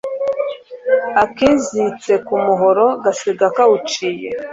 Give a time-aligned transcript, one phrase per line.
[1.23, 4.29] Akizitse ku muhoro gasiga kawuciye